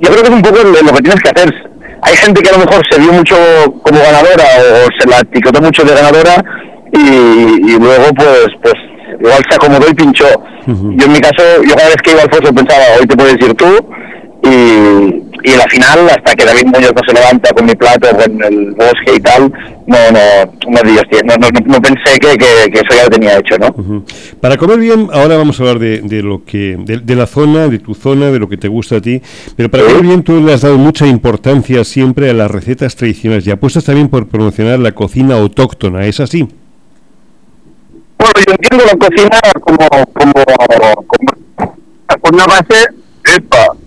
Yo 0.00 0.10
creo 0.10 0.22
que 0.22 0.28
es 0.28 0.34
un 0.34 0.42
poco 0.42 0.58
lo 0.62 0.92
que 0.92 1.02
tienes 1.02 1.20
que 1.22 1.28
hacer. 1.28 1.54
Hay 2.02 2.16
gente 2.16 2.42
que 2.42 2.48
a 2.48 2.52
lo 2.52 2.64
mejor 2.64 2.82
se 2.90 2.98
vio 2.98 3.12
mucho 3.12 3.36
como 3.82 4.00
ganadora 4.00 4.44
o, 4.58 4.88
se 4.98 5.06
la 5.06 5.18
etiquetó 5.18 5.60
mucho 5.60 5.84
de 5.84 5.94
ganadora 5.94 6.42
y, 6.92 7.72
y 7.72 7.78
luego 7.78 8.06
pues 8.16 8.46
pues 8.62 8.74
igual 9.20 9.42
se 9.48 9.56
acomodó 9.56 9.88
y 9.88 9.94
pinchó. 9.94 10.26
Yo 10.66 11.06
en 11.06 11.12
mi 11.12 11.20
caso, 11.20 11.62
yo 11.66 11.74
cada 11.74 11.88
vez 11.88 11.96
que 12.02 12.12
iba 12.12 12.22
al 12.22 12.30
foso 12.30 12.54
pensaba, 12.54 12.84
hoy 12.98 13.06
te 13.06 13.16
puedes 13.16 13.34
ir 13.34 13.54
tú, 13.54 13.66
y, 14.50 15.30
y 15.42 15.52
en 15.52 15.58
la 15.58 15.68
final, 15.68 16.08
hasta 16.08 16.34
que 16.34 16.44
David 16.44 16.66
Muñoz 16.66 16.92
no 16.94 17.02
se 17.06 17.14
levanta 17.14 17.52
con 17.52 17.64
mi 17.64 17.74
plato, 17.74 18.08
con 18.10 18.42
el 18.42 18.72
bosque 18.72 19.14
y 19.16 19.20
tal, 19.20 19.52
no, 19.86 19.96
no, 20.12 20.20
no, 20.68 20.82
no, 20.82 21.48
no, 21.66 21.80
pensé 21.80 22.18
que, 22.20 22.36
que, 22.36 22.64
eso 22.72 22.96
ya 22.96 23.04
lo 23.04 23.10
tenía 23.10 23.38
hecho, 23.38 23.56
¿no? 23.58 24.04
Para 24.40 24.56
comer 24.56 24.78
bien, 24.78 25.08
ahora 25.12 25.36
vamos 25.36 25.58
a 25.58 25.62
hablar 25.62 25.78
de, 25.78 26.00
de 26.02 26.22
lo 26.22 26.44
que, 26.44 26.76
de, 26.78 27.14
la 27.14 27.26
zona, 27.26 27.68
de 27.68 27.78
tu 27.78 27.94
zona, 27.94 28.30
de 28.30 28.38
lo 28.38 28.48
que 28.48 28.56
te 28.56 28.68
gusta 28.68 28.96
a 28.96 29.00
ti, 29.00 29.22
pero 29.56 29.70
para 29.70 29.84
comer 29.84 30.02
bien 30.02 30.22
tú 30.22 30.40
le 30.40 30.52
has 30.52 30.62
dado 30.62 30.76
mucha 30.76 31.06
importancia 31.06 31.84
siempre 31.84 32.30
a 32.30 32.34
las 32.34 32.50
recetas 32.50 32.96
tradicionales 32.96 33.46
y 33.46 33.50
apuestas 33.50 33.84
también 33.84 34.08
por 34.08 34.28
promocionar 34.28 34.78
la 34.78 34.92
cocina 34.92 35.36
autóctona, 35.36 36.04
¿es 36.06 36.20
así? 36.20 36.46
Bueno, 38.18 38.34
yo 38.46 38.52
entiendo 38.52 38.84
la 38.84 38.96
cocina 38.96 39.40
como, 39.60 39.88
como, 40.12 40.32
como 42.20 42.36
una 42.36 42.46
base... 42.46 42.88
Epa. 43.36 43.79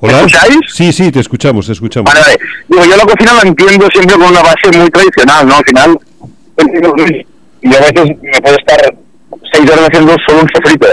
¿Hola? 0.00 0.12
¿Me 0.12 0.18
escucháis? 0.18 0.58
Sí, 0.72 0.92
sí, 0.92 1.10
te 1.10 1.20
escuchamos, 1.20 1.66
te 1.66 1.72
escuchamos. 1.72 2.12
Vale, 2.12 2.20
vale. 2.20 2.38
Digo, 2.68 2.84
yo 2.84 2.96
la 2.96 3.04
cocina 3.04 3.34
la 3.34 3.42
entiendo 3.42 3.88
siempre 3.92 4.14
como 4.14 4.28
una 4.28 4.42
base 4.42 4.78
muy 4.78 4.90
tradicional, 4.90 5.46
¿no? 5.46 5.56
Al 5.56 5.64
final, 5.64 5.98
y 7.60 7.74
a 7.74 7.80
veces 7.80 8.16
me 8.22 8.40
puedo 8.40 8.56
estar 8.56 8.94
seis 9.52 9.70
horas 9.70 9.88
haciendo 9.88 10.14
solo 10.26 10.42
un 10.42 10.48
sofrito, 10.54 10.86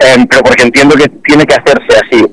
eh, 0.00 0.26
pero 0.28 0.42
porque 0.42 0.64
entiendo 0.64 0.96
que 0.96 1.08
tiene 1.24 1.44
que 1.44 1.54
hacerse 1.54 2.04
así. 2.04 2.26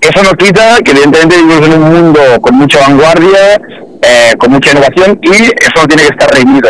Eso 0.00 0.22
no 0.22 0.32
quita 0.32 0.78
que 0.84 0.90
evidentemente 0.90 1.36
vivimos 1.36 1.66
en 1.66 1.82
un 1.82 1.94
mundo 1.94 2.20
con 2.40 2.56
mucha 2.56 2.80
vanguardia, 2.80 3.54
eh, 4.02 4.36
con 4.38 4.50
mucha 4.50 4.72
innovación, 4.72 5.18
y 5.22 5.30
eso 5.30 5.72
no 5.76 5.86
tiene 5.86 6.02
que 6.02 6.08
estar 6.08 6.30
reñido 6.30 6.68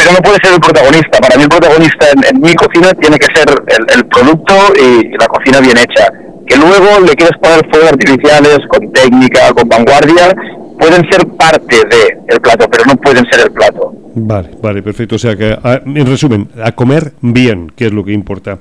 pero 0.00 0.12
no 0.12 0.22
puede 0.22 0.38
ser 0.42 0.54
el 0.54 0.60
protagonista. 0.60 1.20
Para 1.20 1.36
mí 1.36 1.42
el 1.42 1.48
protagonista 1.48 2.06
en, 2.10 2.40
mi 2.40 2.54
cocina 2.54 2.90
tiene 2.94 3.18
que 3.18 3.28
ser 3.36 3.48
el, 3.94 4.06
producto 4.06 4.54
y, 4.80 5.12
la 5.18 5.26
cocina 5.28 5.60
bien 5.60 5.76
hecha. 5.76 6.08
Que 6.46 6.56
luego 6.56 7.00
le 7.04 7.14
quieres 7.14 7.36
poner 7.38 7.60
fuegos 7.70 7.92
artificiales 7.92 8.58
con 8.68 8.90
técnica, 8.92 9.52
con 9.52 9.68
vanguardia, 9.68 10.32
pueden 10.78 11.04
ser 11.12 11.20
parte 11.36 11.76
del 11.76 12.16
el 12.28 12.40
plato, 12.40 12.66
pero 12.70 12.84
no 12.86 12.96
pueden 12.96 13.24
ser 13.30 13.46
el 13.46 13.52
plato. 13.52 13.92
Vale, 14.14 14.50
vale, 14.60 14.82
perfecto. 14.82 15.16
O 15.16 15.18
sea 15.18 15.36
que, 15.36 15.56
en 15.62 16.06
resumen, 16.06 16.48
a 16.62 16.72
comer 16.72 17.12
bien, 17.20 17.70
que 17.74 17.86
es 17.86 17.92
lo 17.92 18.04
que 18.04 18.12
importa. 18.12 18.58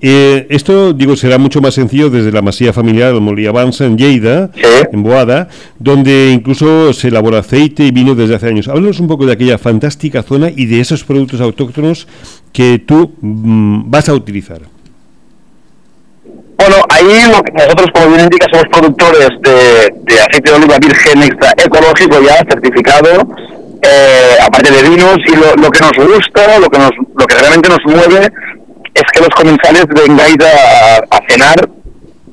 Eh, 0.00 0.46
esto, 0.50 0.92
digo, 0.92 1.16
será 1.16 1.38
mucho 1.38 1.60
más 1.60 1.74
sencillo 1.74 2.08
desde 2.08 2.32
la 2.32 2.42
masía 2.42 2.72
familiar 2.72 3.12
de 3.12 3.20
Molí 3.20 3.46
Avanza, 3.46 3.84
en 3.84 3.98
Lleida, 3.98 4.50
en 4.92 5.02
Boada, 5.02 5.48
donde 5.78 6.30
incluso 6.32 6.92
se 6.92 7.08
elabora 7.08 7.40
aceite 7.40 7.84
y 7.84 7.90
vino 7.90 8.14
desde 8.14 8.36
hace 8.36 8.48
años. 8.48 8.68
Háblanos 8.68 9.00
un 9.00 9.08
poco 9.08 9.26
de 9.26 9.32
aquella 9.32 9.58
fantástica 9.58 10.22
zona 10.22 10.50
y 10.54 10.66
de 10.66 10.80
esos 10.80 11.04
productos 11.04 11.40
autóctonos 11.40 12.08
que 12.52 12.78
tú 12.78 13.12
mm, 13.20 13.90
vas 13.90 14.08
a 14.08 14.14
utilizar. 14.14 14.60
Bueno, 16.56 16.76
ahí 16.88 17.04
nosotros, 17.54 17.86
como 17.92 18.08
bien 18.08 18.20
indica, 18.24 18.46
somos 18.50 18.66
productores 18.72 19.28
de, 19.42 19.92
de 20.04 20.20
aceite 20.20 20.50
de 20.50 20.56
oliva 20.56 20.78
virgen 20.78 21.22
extra 21.22 21.52
ecológico 21.62 22.16
ya 22.22 22.36
certificado 22.48 23.28
eh, 23.82 24.36
aparte 24.44 24.70
de 24.70 24.88
vinos, 24.88 25.18
y 25.26 25.36
lo, 25.36 25.70
que 25.70 25.80
nos 25.80 25.92
gusta, 25.92 26.58
lo 26.58 26.68
que, 26.68 26.78
nos, 26.78 26.90
lo 27.14 27.26
que 27.26 27.36
realmente 27.36 27.68
nos 27.68 27.84
mueve, 27.84 28.30
es 28.94 29.02
que 29.12 29.20
los 29.20 29.28
comensales 29.30 29.84
vengáis 29.88 30.36
a, 30.40 31.16
a 31.16 31.20
cenar 31.28 31.68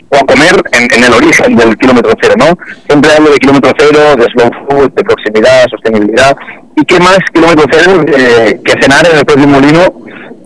o 0.10 0.16
a 0.16 0.26
comer 0.26 0.56
en, 0.72 1.04
el 1.04 1.14
origen 1.14 1.56
del 1.56 1.78
kilómetro 1.78 2.14
cero, 2.22 2.36
¿no? 2.38 2.58
Siempre 2.88 3.12
hablo 3.12 3.32
de 3.32 3.40
kilómetro 3.40 3.72
cero, 3.78 4.16
de 4.16 4.26
slow 4.32 4.52
food, 4.70 4.92
de 4.94 5.04
proximidad, 5.04 5.66
sostenibilidad, 5.70 6.36
y 6.76 6.86
qué 6.86 7.00
más 7.00 7.20
kilómetro 7.34 7.66
cero 7.72 8.06
eh, 8.16 8.60
que 8.64 8.82
cenar 8.82 9.06
en 9.12 9.18
el 9.18 9.26
propio 9.26 9.48
molino, 9.48 9.82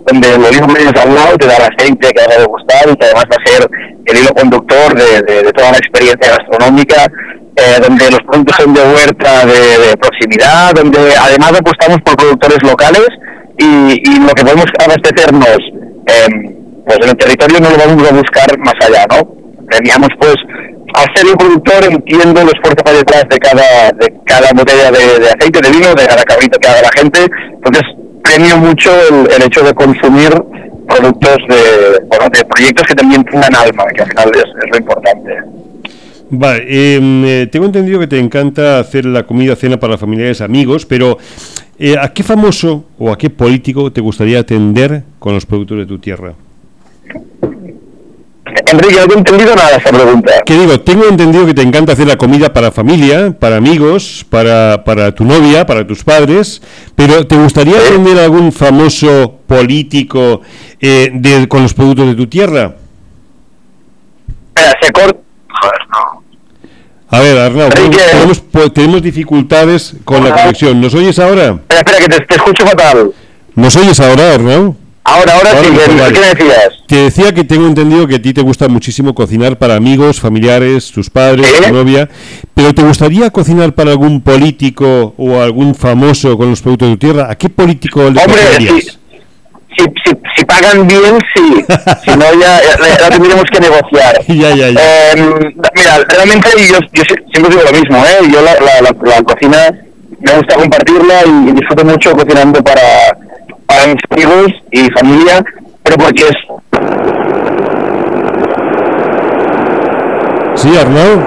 donde 0.08 0.36
el 0.36 0.44
olivo 0.44 0.68
medio 0.68 0.90
al 0.90 1.14
lado 1.14 1.38
te 1.38 1.48
da 1.48 1.58
el 1.58 1.64
aceite 1.64 2.14
que 2.14 2.26
vas 2.26 2.36
a 2.36 2.40
degustar 2.40 2.90
y 2.90 2.96
que 2.96 3.06
además 3.06 3.26
va 3.30 3.36
a 3.36 3.50
ser 3.50 3.70
el 4.06 4.18
hilo 4.18 4.30
conductor 4.30 4.96
de 4.96 5.52
toda 5.52 5.72
la 5.72 5.78
experiencia 5.78 6.38
gastronómica 6.38 7.12
eh, 7.58 7.80
donde 7.82 8.12
los 8.12 8.20
productos 8.22 8.56
son 8.56 8.74
de 8.74 8.82
huerta 8.82 9.46
de, 9.46 9.98
proximidad, 9.98 10.74
donde 10.74 11.00
además 11.20 11.54
apostamos 11.60 11.98
por 12.02 12.16
productores 12.16 12.60
locales 12.64 13.08
y, 13.58 14.00
y 14.10 14.20
lo 14.20 14.34
que 14.34 14.44
podemos 14.44 14.66
abastecernos 14.80 15.58
eh, 16.08 16.58
pues 16.86 17.00
en 17.02 17.10
el 17.10 17.18
territorio 17.18 17.60
no 17.60 17.70
lo 17.70 17.78
vamos 17.78 18.10
a 18.10 18.16
buscar 18.16 18.58
más 18.60 18.76
allá, 18.82 19.06
¿no? 19.10 19.28
Premiamos 19.68 20.10
pues 20.20 20.36
al 20.94 21.06
ser 21.16 21.28
el 21.28 21.38
productor 21.38 21.84
entiendo 21.84 22.42
el 22.42 22.48
esfuerzo 22.48 22.84
que 22.84 22.92
hay 22.92 22.98
detrás 22.98 23.24
de 23.30 23.38
cada, 23.38 23.92
de 23.92 24.14
cada 24.26 24.50
botella 24.54 24.92
de, 24.92 25.28
aceite 25.28 25.60
de 25.62 25.72
vino, 25.72 25.94
de 25.94 26.08
cada 26.08 26.24
cabrito 26.24 26.58
que 26.60 26.68
haga 26.68 26.82
la 26.84 26.92
gente, 26.98 27.20
entonces 27.54 27.84
premio 28.24 28.58
mucho 28.58 28.92
el, 29.10 29.44
hecho 29.44 29.64
de 29.64 29.74
consumir 29.74 30.32
productos 30.88 31.38
de, 31.50 32.00
bueno, 32.08 32.30
de 32.32 32.46
proyectos 32.46 32.88
que 32.88 32.96
también 32.96 33.24
tengan 33.26 33.54
alma, 33.54 33.84
que 33.94 34.04
al 34.04 34.10
final 34.10 34.32
es 34.36 34.72
lo 34.72 34.78
importante. 34.78 35.32
Vale, 36.30 36.66
em, 36.68 37.26
eh, 37.26 37.48
tengo 37.48 37.66
entendido 37.66 38.00
que 38.00 38.08
te 38.08 38.20
encanta 38.20 38.80
hacer 38.80 39.06
la 39.06 39.24
comida 39.24 39.56
cena 39.56 39.80
para 39.80 39.98
familiares 39.98 40.42
amigos, 40.42 40.86
pero 40.86 41.18
eh, 41.80 41.96
¿a 42.00 42.12
qué 42.12 42.24
famoso 42.24 42.86
o 42.98 43.12
a 43.12 43.18
qué 43.18 43.30
político 43.30 43.92
te 43.92 44.02
gustaría 44.02 44.40
atender 44.40 45.04
con 45.20 45.34
los 45.34 45.46
productos 45.46 45.78
de 45.78 45.86
tu 45.86 46.00
tierra? 46.00 46.34
Enrique, 48.70 48.98
no 49.08 49.14
he 49.14 49.18
entendido 49.18 49.56
nada 49.56 49.70
de 49.70 49.78
esa 49.78 49.90
pregunta. 49.90 50.34
¿Qué 50.46 50.58
digo? 50.58 50.80
Tengo 50.82 51.06
entendido 51.06 51.46
que 51.46 51.54
te 51.54 51.62
encanta 51.62 51.94
hacer 51.94 52.08
la 52.08 52.18
comida 52.18 52.52
para 52.52 52.72
familia, 52.72 53.32
para 53.32 53.58
amigos, 53.58 54.26
para, 54.30 54.84
para 54.84 55.14
tu 55.14 55.24
novia, 55.24 55.66
para 55.66 55.88
tus 55.88 56.04
padres, 56.04 56.62
pero 56.96 57.26
¿te 57.26 57.38
gustaría 57.38 57.78
atender 57.78 58.20
a 58.20 58.26
algún 58.26 58.52
famoso 58.52 59.40
político 59.48 60.42
eh, 60.82 61.12
de, 61.14 61.48
con 61.48 61.62
los 61.62 61.74
productos 61.74 62.08
de 62.08 62.16
tu 62.16 62.28
tierra? 62.28 62.76
Espera, 64.56 64.74
se 64.82 64.92
corta. 64.92 65.20
Joder, 65.62 65.88
no. 65.90 66.17
A 67.10 67.20
ver, 67.20 67.38
Arnau, 67.38 67.70
tenemos, 67.70 68.44
tenemos, 68.74 69.02
dificultades 69.02 69.94
con 70.04 70.24
la 70.24 70.32
conexión. 70.32 70.82
¿Nos 70.82 70.94
oyes 70.94 71.18
ahora? 71.20 71.60
Espera, 71.70 71.80
espera, 71.80 71.98
que 72.00 72.08
te, 72.10 72.26
te 72.26 72.36
escucho 72.36 72.66
fatal. 72.66 73.12
¿Nos 73.56 73.76
oyes 73.78 74.00
ahora, 74.00 74.34
Arnau? 74.34 74.76
Ahora, 75.08 75.36
ahora, 75.36 75.64
sí, 75.64 75.70
¿qué, 75.72 76.20
decías? 76.20 76.74
Te 76.86 76.96
decía 76.98 77.34
que 77.34 77.46
tengo 77.46 77.66
entendido 77.66 78.06
que 78.08 78.16
a 78.16 78.22
ti 78.22 78.34
te 78.34 78.42
gusta 78.42 78.68
muchísimo 78.68 79.16
cocinar 79.16 79.58
para 79.58 79.76
amigos, 79.76 80.20
familiares, 80.20 80.92
tus 80.92 81.10
padres, 81.10 81.48
tu 81.62 81.74
novia, 81.74 82.10
pero 82.54 82.76
¿te 82.76 82.84
gustaría 82.84 83.30
cocinar 83.30 83.74
para 83.74 83.92
algún 83.92 84.20
político 84.20 85.14
o 85.18 85.40
algún 85.40 85.76
famoso 85.76 86.38
con 86.38 86.50
los 86.50 86.62
productos 86.62 86.90
de 86.90 86.94
tu 86.96 87.00
tierra? 87.00 87.32
¿A 87.32 87.38
qué 87.38 87.48
político 87.48 88.02
le 88.02 88.22
Hombre, 88.22 88.84
si, 89.76 89.84
si, 90.04 90.12
si, 90.36 90.46
pagan 90.46 90.88
bien, 90.88 91.18
sí. 91.36 91.66
si 92.04 92.12
no, 92.12 92.26
ya, 92.40 92.62
ya, 92.62 93.10
tendremos 93.10 93.46
que 93.52 93.60
negociar. 93.60 94.24
ya, 94.28 94.56
ya, 94.56 94.70
ya. 94.70 94.80
Eh, 94.82 95.16
mira, 95.76 95.98
realmente 96.08 96.50
yo, 96.70 96.80
yo, 96.94 97.04
siempre 97.32 97.50
digo 97.50 97.64
lo 97.64 97.72
mismo, 97.72 98.06
¿eh? 98.06 98.30
Yo 98.32 98.42
la, 98.42 98.54
la, 98.54 98.82
la, 98.82 99.22
cocina 99.24 99.70
me 100.20 100.34
gusta 100.34 100.56
compartirla 100.56 101.26
y 101.26 101.52
disfruto 101.52 101.86
mucho 101.86 102.12
cocinando 102.14 102.64
para 102.64 102.82
para 103.68 103.88
mis 103.88 104.02
amigos 104.10 104.48
y 104.72 104.90
familia, 104.92 105.44
pero 105.84 105.98
porque 105.98 106.24
es... 106.24 106.36
Sí, 110.56 110.76
Arnau. 110.76 111.22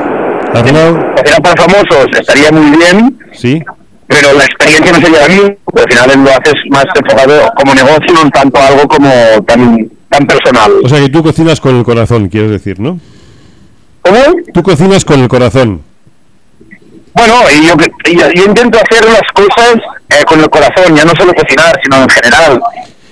Arnau. 0.54 1.14
Cocinar 1.14 1.42
para 1.42 1.62
famosos 1.62 2.06
estaría 2.18 2.50
muy 2.50 2.76
bien. 2.76 3.18
Sí. 3.32 3.62
Pero 4.10 4.32
la 4.32 4.44
experiencia 4.44 4.90
no 4.90 5.00
sería 5.00 5.20
la 5.20 5.28
misma, 5.28 5.54
al 5.76 5.92
final 5.92 6.24
lo 6.24 6.30
haces 6.30 6.54
más 6.68 6.84
enfocado 6.96 7.52
como 7.54 7.74
negocio, 7.74 8.12
no 8.12 8.28
tanto 8.30 8.60
algo 8.60 8.88
como 8.88 9.08
tan, 9.46 9.88
tan 10.08 10.26
personal. 10.26 10.72
O 10.82 10.88
sea 10.88 10.98
que 10.98 11.08
tú 11.08 11.22
cocinas 11.22 11.60
con 11.60 11.78
el 11.78 11.84
corazón, 11.84 12.28
quieres 12.28 12.50
decir, 12.50 12.80
¿no? 12.80 12.98
¿Cómo? 14.02 14.18
Tú 14.52 14.64
cocinas 14.64 15.04
con 15.04 15.20
el 15.20 15.28
corazón. 15.28 15.82
Bueno, 17.14 17.44
y 17.50 17.66
yo, 17.66 17.74
yo, 18.34 18.44
intento 18.46 18.80
hacer 18.80 19.08
las 19.08 19.22
cosas 19.32 19.76
eh, 20.08 20.24
con 20.26 20.40
el 20.40 20.50
corazón, 20.50 20.96
ya 20.96 21.04
no 21.04 21.12
solo 21.14 21.32
cocinar, 21.32 21.78
sino 21.84 22.02
en 22.02 22.08
general. 22.08 22.60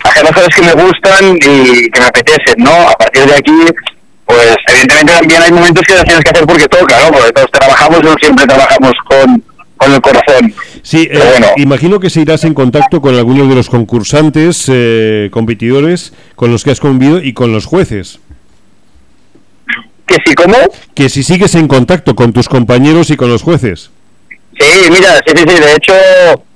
Hacer 0.02 0.24
las 0.24 0.32
cosas 0.32 0.48
que 0.48 0.62
me 0.62 0.72
gustan 0.72 1.36
y 1.36 1.90
que 1.90 2.00
me 2.00 2.06
apetecen, 2.06 2.56
¿no? 2.58 2.88
A 2.88 2.94
partir 2.94 3.24
de 3.24 3.34
aquí, 3.36 3.52
pues 4.26 4.56
evidentemente 4.68 5.12
también 5.12 5.42
hay 5.44 5.52
momentos 5.52 5.84
que 5.86 5.94
las 5.94 6.04
tienes 6.04 6.24
que 6.24 6.30
hacer 6.30 6.44
porque 6.44 6.66
toca, 6.66 6.98
¿no? 7.04 7.12
Porque 7.12 7.32
todos 7.32 7.50
trabajamos, 7.52 8.02
no 8.02 8.14
siempre 8.20 8.46
trabajamos 8.46 8.92
con, 9.08 9.44
con 9.76 9.94
el 9.94 10.00
corazón. 10.00 10.54
Sí, 10.88 11.06
eh, 11.12 11.20
imagino 11.58 12.00
que 12.00 12.08
se 12.08 12.22
irás 12.22 12.44
en 12.44 12.54
contacto 12.54 13.02
con 13.02 13.14
algunos 13.14 13.46
de 13.50 13.54
los 13.54 13.68
concursantes, 13.68 14.70
eh, 14.72 15.28
competidores, 15.30 16.14
con 16.34 16.50
los 16.50 16.64
que 16.64 16.70
has 16.70 16.80
convivido 16.80 17.20
y 17.22 17.34
con 17.34 17.52
los 17.52 17.66
jueces. 17.66 18.20
¿Que 20.06 20.16
si 20.24 20.34
cómo? 20.34 20.56
Que 20.94 21.10
si 21.10 21.22
sigues 21.22 21.54
en 21.56 21.68
contacto 21.68 22.16
con 22.16 22.32
tus 22.32 22.48
compañeros 22.48 23.10
y 23.10 23.18
con 23.18 23.28
los 23.28 23.42
jueces. 23.42 23.90
Sí, 24.58 24.88
mira, 24.90 25.20
sí, 25.26 25.34
sí, 25.36 25.44
sí. 25.46 25.60
De 25.60 25.74
hecho, 25.74 25.92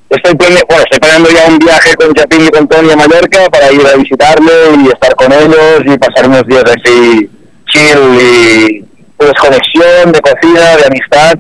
estoy, 0.09 0.33
bueno, 0.33 0.57
estoy 0.83 0.99
pagando 0.99 1.29
ya 1.29 1.49
un 1.49 1.59
viaje 1.59 1.95
con 1.97 2.15
Chapín 2.15 2.47
y 2.47 2.49
con 2.49 2.67
Tony 2.69 2.91
a 2.91 2.97
Mallorca 2.97 3.51
para 3.51 3.71
ir 3.71 3.87
a 3.87 3.97
visitarle 3.97 4.53
y 4.83 4.89
estar 4.89 5.15
con 5.15 5.31
ellos 5.31 5.83
y 5.85 5.99
pasar 5.99 6.27
unos 6.31 6.47
días 6.47 6.65
así 6.65 7.29
chill 7.67 7.99
y 8.19 8.85
desconexión, 9.19 10.11
de 10.11 10.21
cocina, 10.23 10.77
de 10.79 10.87
amistad. 10.87 11.39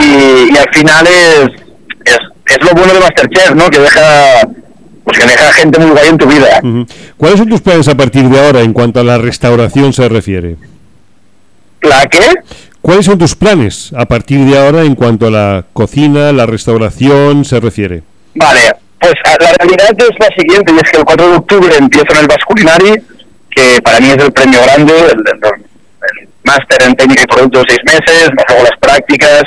Y, 0.00 0.56
al 0.56 0.68
final 0.74 1.06
es, 1.06 1.63
es, 2.04 2.18
es, 2.46 2.58
lo 2.62 2.70
bueno 2.70 2.92
de 2.92 3.00
Masterchef, 3.00 3.54
¿no? 3.54 3.68
Que 3.70 3.80
deja 3.80 4.48
pues 5.04 5.18
que 5.18 5.26
deja 5.26 5.52
gente 5.52 5.78
muy 5.78 5.90
guay 5.90 6.08
en 6.08 6.18
tu 6.18 6.26
vida. 6.26 6.60
¿Cuáles 7.16 7.38
son 7.38 7.48
tus 7.48 7.60
planes 7.60 7.88
a 7.88 7.94
partir 7.94 8.24
de 8.24 8.40
ahora 8.40 8.60
en 8.62 8.72
cuanto 8.72 9.00
a 9.00 9.04
la 9.04 9.18
restauración 9.18 9.92
se 9.92 10.08
refiere? 10.08 10.56
¿La 11.82 12.06
qué? 12.06 12.32
¿Cuáles 12.80 13.06
son 13.06 13.18
tus 13.18 13.34
planes 13.34 13.92
a 13.96 14.06
partir 14.06 14.40
de 14.40 14.58
ahora 14.58 14.82
en 14.82 14.94
cuanto 14.94 15.26
a 15.26 15.30
la 15.30 15.64
cocina, 15.72 16.32
la 16.32 16.46
restauración 16.46 17.44
se 17.44 17.60
refiere? 17.60 18.02
Vale, 18.34 18.72
pues 18.98 19.14
la 19.40 19.52
realidad 19.58 19.90
es 19.96 20.18
la 20.18 20.28
siguiente, 20.36 20.72
y 20.72 20.76
es 20.76 20.90
que 20.90 20.98
el 20.98 21.04
4 21.04 21.28
de 21.30 21.36
octubre 21.36 21.76
empiezo 21.76 22.12
en 22.12 22.18
el 22.20 22.26
Basculinari, 22.26 23.02
que 23.50 23.80
para 23.82 24.00
mí 24.00 24.08
es 24.08 24.22
el 24.22 24.32
premio 24.32 24.60
grande, 24.62 24.92
el, 24.92 25.64
máster 26.44 26.82
en 26.86 26.94
técnica 26.94 27.22
y 27.22 27.26
productos 27.26 27.62
de 27.62 27.68
seis 27.70 27.80
meses, 27.86 28.28
me 28.36 28.42
hago 28.48 28.64
las 28.64 28.78
prácticas, 28.78 29.42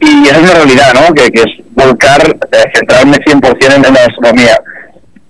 y 0.00 0.24
esa 0.24 0.36
es 0.36 0.42
una 0.42 0.54
realidad, 0.54 0.94
¿no? 0.94 1.14
Que, 1.14 1.26
es 1.32 1.46
volcar, 1.70 2.20
eh, 2.52 2.64
centrarme 2.74 3.18
100% 3.18 3.76
en, 3.76 3.84
en 3.84 3.94
la 3.94 4.00
gastronomía. 4.00 4.58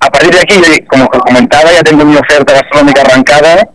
A 0.00 0.10
partir 0.10 0.30
de 0.30 0.40
aquí, 0.40 0.84
como 0.86 1.06
comentaba, 1.08 1.72
ya 1.72 1.82
tengo 1.82 2.04
mi 2.04 2.16
oferta 2.16 2.54
gastronómica 2.54 3.02
arrancada, 3.02 3.68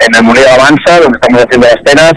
en 0.00 0.14
el 0.14 0.22
Museo 0.22 0.48
Avanza, 0.52 1.00
donde 1.00 1.18
estamos 1.20 1.42
haciendo 1.42 1.66
las 1.66 1.80
cenas, 1.84 2.12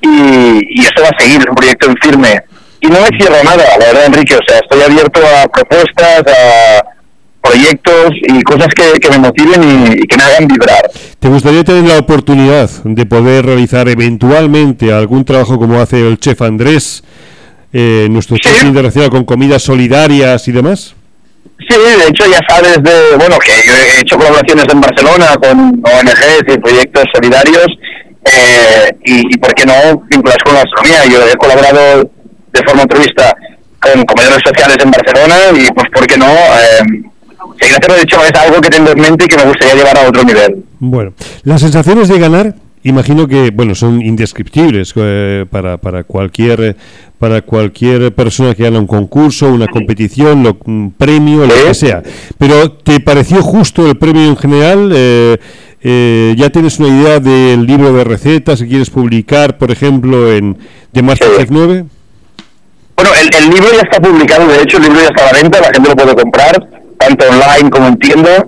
y, 0.00 0.80
eso 0.82 1.02
va 1.02 1.08
a 1.08 1.22
seguir, 1.22 1.40
es 1.40 1.48
un 1.48 1.54
proyecto 1.54 1.88
en 1.88 1.96
firme. 1.96 2.42
Y 2.80 2.88
no 2.88 3.00
me 3.00 3.08
cierro 3.18 3.42
nada, 3.42 3.64
la 3.78 3.86
verdad, 3.86 4.06
Enrique, 4.06 4.34
o 4.34 4.40
sea, 4.46 4.58
estoy 4.58 4.82
abierto 4.82 5.20
a 5.20 5.48
propuestas, 5.48 6.22
a 6.26 6.84
proyectos 7.40 8.10
y 8.22 8.42
cosas 8.42 8.68
que, 8.74 9.10
me 9.10 9.18
motiven 9.18 9.62
y, 9.62 10.06
que 10.06 10.16
me 10.16 10.22
hagan 10.22 10.46
vibrar. 10.46 10.90
¿Te 11.18 11.28
gustaría 11.28 11.64
tener 11.64 11.84
la 11.84 11.98
oportunidad 11.98 12.70
de 12.84 13.06
poder 13.06 13.46
realizar 13.46 13.88
eventualmente 13.88 14.92
algún 14.92 15.24
trabajo 15.24 15.58
como 15.58 15.80
hace 15.80 16.06
el 16.06 16.18
chef 16.18 16.42
Andrés, 16.42 17.02
eh, 17.76 18.06
nuestro 18.08 18.38
chef 18.38 18.62
internacional 18.62 19.10
con 19.10 19.24
comidas 19.24 19.60
solidarias 19.60 20.46
y 20.46 20.52
demás? 20.52 20.94
Sí, 21.58 21.76
de 21.76 22.08
hecho 22.08 22.24
ya 22.30 22.38
sabes 22.48 22.80
de, 22.84 23.16
bueno, 23.18 23.36
que 23.38 23.52
yo 23.66 23.74
he 23.74 24.00
hecho 24.00 24.16
colaboraciones 24.16 24.64
en 24.70 24.80
Barcelona 24.80 25.34
con 25.42 25.58
ONGs 25.82 26.54
y 26.54 26.58
proyectos 26.58 27.04
solidarios 27.12 27.66
eh, 28.24 28.96
y, 29.04 29.36
por 29.38 29.52
qué 29.54 29.66
no 29.66 29.74
vinculados 30.08 30.42
con 30.44 30.54
la 30.54 30.60
astronomía. 30.60 31.04
Yo 31.06 31.26
he 31.26 31.36
colaborado 31.36 32.10
de 32.52 32.62
forma 32.64 32.82
altruista 32.82 33.34
con 33.80 34.04
comedores 34.04 34.42
sociales 34.46 34.76
en 34.80 34.90
Barcelona 34.92 35.36
y 35.52 35.72
pues 35.72 35.90
por 35.92 36.06
qué 36.06 36.16
no 36.16 36.26
eh, 36.26 36.78
seguir 37.60 37.76
hacerlo. 37.76 37.96
De 37.96 38.02
hecho 38.02 38.22
es 38.22 38.34
algo 38.38 38.60
que 38.60 38.70
tengo 38.70 38.90
en 38.90 39.00
mente 39.00 39.24
y 39.24 39.28
que 39.28 39.36
me 39.36 39.46
gustaría 39.46 39.74
llevar 39.74 39.98
a 39.98 40.08
otro 40.08 40.22
nivel. 40.22 40.64
Bueno, 40.78 41.12
las 41.42 41.60
sensaciones 41.60 42.06
de 42.06 42.20
ganar 42.20 42.54
imagino 42.84 43.26
que 43.26 43.50
bueno 43.50 43.74
son 43.74 44.00
indescriptibles 44.00 44.92
eh, 44.96 45.46
para, 45.50 45.78
para 45.78 46.04
cualquier 46.04 46.76
para 47.18 47.42
cualquier 47.42 48.14
persona 48.14 48.54
que 48.54 48.62
gana 48.62 48.78
un 48.78 48.86
concurso 48.86 49.48
una 49.48 49.66
competición 49.66 50.46
un 50.66 50.94
premio 50.96 51.46
lo 51.46 51.54
que 51.66 51.74
sea. 51.74 52.02
Pero 52.38 52.72
te 52.72 53.00
pareció 53.00 53.42
justo 53.42 53.86
el 53.88 53.96
premio 53.96 54.24
en 54.24 54.36
general 54.36 54.92
eh, 54.94 55.38
eh, 55.82 56.34
ya 56.36 56.50
tienes 56.50 56.78
una 56.78 56.88
idea 56.88 57.20
del 57.20 57.66
libro 57.66 57.92
de 57.92 58.04
recetas 58.04 58.60
que 58.60 58.68
quieres 58.68 58.90
publicar 58.90 59.58
por 59.58 59.70
ejemplo 59.70 60.30
en 60.32 60.56
de 60.92 61.02
Masterchef 61.02 61.50
9 61.50 61.84
bueno 62.96 63.10
el, 63.14 63.34
el 63.34 63.50
libro 63.50 63.68
ya 63.72 63.80
está 63.80 64.00
publicado 64.00 64.46
de 64.46 64.62
hecho 64.62 64.76
el 64.76 64.84
libro 64.84 65.00
ya 65.00 65.08
está 65.08 65.28
a 65.28 65.32
la 65.32 65.42
venta 65.42 65.60
la 65.60 65.72
gente 65.72 65.88
lo 65.88 65.96
puede 65.96 66.14
comprar 66.14 66.83
tanto 66.98 67.26
online 67.28 67.70
como 67.70 67.86
en 67.88 67.96
tienda. 67.98 68.46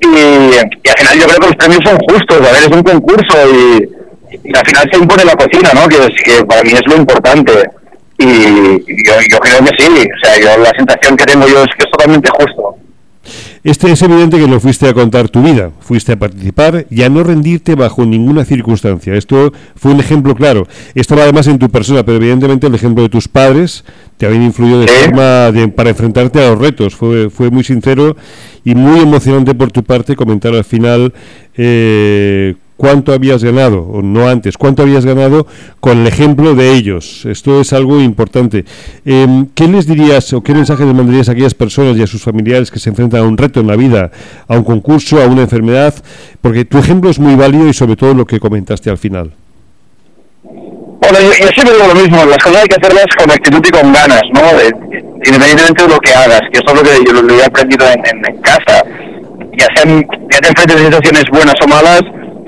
Y, 0.00 0.88
al 0.88 0.98
final 0.98 1.18
yo 1.18 1.26
creo 1.26 1.40
que 1.40 1.46
los 1.46 1.56
premios 1.56 1.80
son 1.84 1.98
justos, 1.98 2.38
a 2.38 2.52
ver, 2.52 2.62
es 2.62 2.68
un 2.68 2.82
concurso 2.82 3.36
y, 3.52 4.54
al 4.54 4.66
final 4.66 4.88
se 4.90 4.98
impone 4.98 5.24
la 5.24 5.34
cocina, 5.34 5.70
¿no? 5.74 5.88
Que, 5.88 6.44
para 6.44 6.62
mí 6.62 6.70
es 6.72 6.86
lo 6.86 6.96
importante. 6.96 7.52
Y 8.18 9.04
yo, 9.04 9.14
yo 9.30 9.38
creo 9.38 9.58
que 9.60 9.72
sí, 9.78 9.88
o 9.88 10.26
sea, 10.26 10.38
yo 10.38 10.62
la 10.62 10.70
sensación 10.70 11.16
que 11.16 11.24
tengo 11.24 11.46
yo 11.46 11.62
es 11.62 11.74
que 11.76 11.84
es 11.84 11.90
totalmente 11.90 12.30
justo. 12.30 12.76
Este 13.66 13.90
es 13.90 14.00
evidente 14.00 14.38
que 14.38 14.46
no 14.46 14.60
fuiste 14.60 14.88
a 14.88 14.94
contar 14.94 15.28
tu 15.28 15.42
vida, 15.42 15.72
fuiste 15.80 16.12
a 16.12 16.16
participar 16.16 16.86
y 16.88 17.02
a 17.02 17.08
no 17.08 17.24
rendirte 17.24 17.74
bajo 17.74 18.06
ninguna 18.06 18.44
circunstancia. 18.44 19.16
Esto 19.16 19.52
fue 19.74 19.90
un 19.90 19.98
ejemplo 19.98 20.36
claro. 20.36 20.68
Esto 20.94 21.16
va 21.16 21.24
además 21.24 21.48
en 21.48 21.58
tu 21.58 21.68
persona, 21.68 22.04
pero 22.04 22.18
evidentemente 22.18 22.68
el 22.68 22.76
ejemplo 22.76 23.02
de 23.02 23.08
tus 23.08 23.26
padres 23.26 23.84
te 24.18 24.26
habían 24.26 24.44
influido 24.44 24.78
de 24.78 24.86
forma 24.86 25.50
para 25.74 25.90
enfrentarte 25.90 26.44
a 26.44 26.50
los 26.50 26.60
retos. 26.60 26.94
Fue, 26.94 27.28
fue 27.28 27.50
muy 27.50 27.64
sincero 27.64 28.16
y 28.62 28.76
muy 28.76 29.00
emocionante 29.00 29.52
por 29.52 29.72
tu 29.72 29.82
parte 29.82 30.14
comentar 30.14 30.54
al 30.54 30.64
final 30.64 31.12
eh, 31.56 32.54
cuánto 32.76 33.12
habías 33.12 33.42
ganado, 33.42 33.80
o 33.82 34.02
no 34.02 34.28
antes, 34.28 34.56
cuánto 34.56 34.82
habías 34.82 35.04
ganado 35.04 35.46
con 35.80 35.98
el 35.98 36.06
ejemplo 36.06 36.54
de 36.54 36.72
ellos. 36.72 37.24
Esto 37.26 37.60
es 37.60 37.72
algo 37.72 38.00
importante. 38.00 38.64
Em, 39.04 39.46
¿Qué 39.54 39.66
les 39.68 39.86
dirías 39.86 40.32
o 40.32 40.42
qué 40.42 40.54
mensaje 40.54 40.84
les 40.84 40.94
mandarías 40.94 41.28
a 41.28 41.32
aquellas 41.32 41.54
personas 41.54 41.96
y 41.96 42.02
a 42.02 42.06
sus 42.06 42.22
familiares 42.22 42.70
que 42.70 42.78
se 42.78 42.90
enfrentan 42.90 43.20
a 43.20 43.24
un 43.24 43.36
reto 43.36 43.60
en 43.60 43.66
la 43.66 43.76
vida, 43.76 44.10
a 44.48 44.56
un 44.56 44.64
concurso, 44.64 45.20
a 45.22 45.26
una 45.26 45.42
enfermedad? 45.42 45.94
Porque 46.40 46.64
tu 46.64 46.78
ejemplo 46.78 47.10
es 47.10 47.18
muy 47.18 47.34
válido 47.34 47.68
y 47.68 47.72
sobre 47.72 47.96
todo 47.96 48.14
lo 48.14 48.26
que 48.26 48.40
comentaste 48.40 48.90
al 48.90 48.98
final. 48.98 49.32
Bueno, 50.42 51.20
yo, 51.20 51.32
siempre 51.32 51.74
digo 51.74 51.86
lo 51.86 51.94
mismo, 51.94 52.24
las 52.24 52.38
cosas 52.38 52.62
hay 52.62 52.68
que 52.68 52.76
hacerlas 52.80 53.06
con 53.16 53.30
actitud 53.30 53.60
y 53.64 53.70
con 53.70 53.92
ganas, 53.92 54.22
¿no? 54.32 54.40
independientemente 55.24 55.82
de 55.82 55.88
lo 55.88 55.98
que 56.00 56.12
hagas, 56.12 56.40
que 56.52 56.58
eso 56.58 56.68
es 56.68 56.74
lo 56.74 56.82
que 56.82 57.04
yo 57.06 57.22
lo, 57.22 57.34
he 57.34 57.44
aprendido 57.44 57.86
en, 57.86 58.40
casa. 58.40 58.82
Ya, 59.58 59.66
sean, 59.74 60.04
ya 60.30 60.38
te 60.40 60.48
enfrentes 60.48 60.76
a 60.76 60.84
situaciones 60.84 61.24
buenas 61.32 61.54
o 61.64 61.68
malas, 61.68 62.02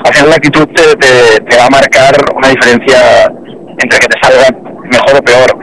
hacer 0.05 0.29
la 0.29 0.37
actitud 0.37 0.67
te, 0.75 1.57
va 1.57 1.67
a 1.67 1.71
marcar 1.71 2.15
una 2.37 2.49
diferencia 2.49 3.33
entre 3.79 3.99
que 3.99 4.09
te 4.09 4.19
salga 4.23 4.49
mejor 4.91 5.17
o 5.17 5.23
peor. 5.23 5.59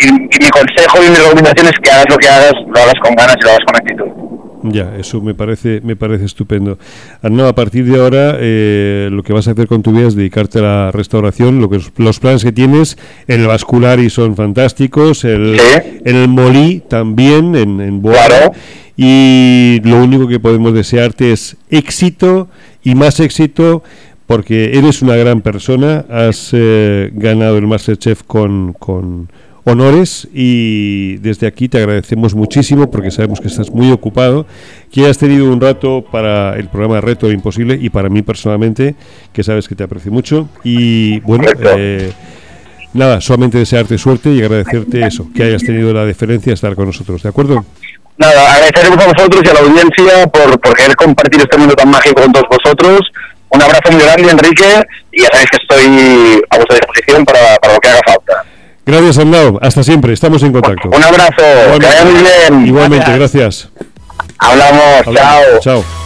Y, 0.00 0.12
mi 0.12 0.50
consejo 0.50 0.98
y 1.04 1.10
mi 1.10 1.16
recomendación 1.16 1.66
es 1.66 1.78
que 1.82 1.90
hagas 1.90 2.06
lo 2.08 2.16
que 2.16 2.28
hagas, 2.28 2.52
lo 2.66 2.80
hagas 2.80 2.94
con 3.02 3.14
ganas 3.14 3.36
y 3.40 3.44
lo 3.44 3.50
hagas 3.50 3.64
con 3.66 3.76
actitud. 3.76 4.22
Ya, 4.64 4.94
eso 4.96 5.20
me 5.20 5.34
parece, 5.34 5.80
me 5.82 5.96
parece 5.96 6.24
estupendo. 6.24 6.78
Arnau, 7.20 7.46
a 7.46 7.54
partir 7.54 7.84
de 7.84 8.00
ahora, 8.00 8.36
eh, 8.38 9.08
lo 9.10 9.24
que 9.24 9.32
vas 9.32 9.48
a 9.48 9.52
hacer 9.52 9.66
con 9.66 9.82
tu 9.82 9.90
vida 9.90 10.06
es 10.06 10.14
dedicarte 10.14 10.60
a 10.60 10.62
la 10.62 10.90
restauración. 10.92 11.60
Lo 11.60 11.68
que 11.68 11.80
los 11.96 12.20
planes 12.20 12.44
que 12.44 12.52
tienes 12.52 12.96
en 13.26 13.40
el 13.40 13.48
Vasculari 13.48 14.08
son 14.08 14.36
fantásticos, 14.36 15.24
el, 15.24 15.58
en 16.04 16.16
el 16.16 16.28
Molí 16.28 16.80
también, 16.88 17.56
en, 17.56 17.80
en 17.80 18.02
Y 18.96 19.80
lo 19.84 20.02
único 20.02 20.28
que 20.28 20.38
podemos 20.38 20.74
desearte 20.74 21.32
es 21.32 21.56
éxito 21.70 22.48
y 22.82 22.94
más 22.94 23.20
éxito 23.20 23.82
porque 24.26 24.78
eres 24.78 25.02
una 25.02 25.16
gran 25.16 25.40
persona, 25.40 26.04
has 26.08 26.50
eh, 26.52 27.10
ganado 27.12 27.58
el 27.58 27.66
Masterchef 27.66 28.22
con, 28.22 28.72
con 28.74 29.28
honores 29.64 30.28
y 30.32 31.16
desde 31.18 31.46
aquí 31.46 31.68
te 31.68 31.78
agradecemos 31.78 32.34
muchísimo 32.34 32.90
porque 32.90 33.10
sabemos 33.10 33.40
que 33.40 33.48
estás 33.48 33.70
muy 33.70 33.90
ocupado, 33.90 34.46
que 34.90 35.06
has 35.06 35.18
tenido 35.18 35.52
un 35.52 35.60
rato 35.60 36.04
para 36.10 36.56
el 36.56 36.68
programa 36.68 37.00
Reto 37.00 37.30
Imposible 37.30 37.78
y 37.80 37.90
para 37.90 38.08
mí 38.08 38.22
personalmente, 38.22 38.94
que 39.32 39.42
sabes 39.42 39.68
que 39.68 39.74
te 39.74 39.84
aprecio 39.84 40.10
mucho. 40.10 40.48
Y 40.64 41.20
bueno, 41.20 41.44
eh, 41.76 42.12
nada, 42.94 43.20
solamente 43.20 43.58
desearte 43.58 43.98
suerte 43.98 44.32
y 44.32 44.40
agradecerte 44.40 45.06
eso, 45.06 45.28
que 45.34 45.44
hayas 45.44 45.62
tenido 45.62 45.92
la 45.92 46.04
deferencia 46.04 46.50
de 46.50 46.54
estar 46.54 46.74
con 46.74 46.86
nosotros, 46.86 47.22
¿de 47.22 47.28
acuerdo? 47.28 47.64
Nada, 48.22 48.54
agradecerles 48.54 49.04
a 49.04 49.12
vosotros 49.12 49.42
y 49.44 49.48
a 49.48 49.52
la 49.52 49.60
audiencia 49.60 50.26
por, 50.28 50.60
por 50.60 50.76
querer 50.76 50.94
compartir 50.94 51.40
este 51.40 51.58
mundo 51.58 51.74
tan 51.74 51.90
mágico 51.90 52.22
con 52.22 52.30
todos 52.30 52.46
vosotros. 52.48 53.00
Un 53.48 53.60
abrazo 53.60 53.90
muy 53.90 54.00
grande, 54.00 54.30
Enrique, 54.30 54.82
y 55.10 55.22
ya 55.22 55.28
sabéis 55.32 55.50
que 55.50 55.56
estoy 55.56 56.42
a 56.48 56.56
vuestra 56.56 56.76
disposición 56.76 57.24
para, 57.24 57.56
para 57.56 57.74
lo 57.74 57.80
que 57.80 57.88
haga 57.88 58.00
falta. 58.06 58.44
Gracias, 58.86 59.18
Arnau. 59.18 59.58
Hasta 59.60 59.82
siempre. 59.82 60.12
Estamos 60.12 60.42
en 60.44 60.52
contacto. 60.52 60.88
Un 60.88 61.02
abrazo. 61.02 61.34
Que 61.80 61.86
vaya 61.86 62.04
muy 62.04 62.22
bien. 62.22 62.66
Igualmente, 62.66 63.12
gracias. 63.12 63.68
Hablamos. 64.38 65.02
Chao. 65.14 65.42
Chao. 65.60 66.01